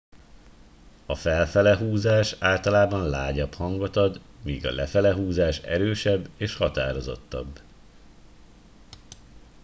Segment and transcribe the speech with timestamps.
[1.05, 7.59] "a "felfele" húzás általában lágyabb hangot ad míg a "lefele" húzás erősebb és határozottabb.